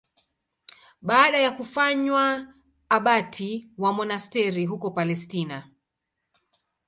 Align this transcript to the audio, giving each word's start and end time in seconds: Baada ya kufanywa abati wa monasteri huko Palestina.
Baada 1.01 1.37
ya 1.37 1.51
kufanywa 1.51 2.47
abati 2.89 3.69
wa 3.77 3.93
monasteri 3.93 4.65
huko 4.65 4.91
Palestina. 4.91 5.71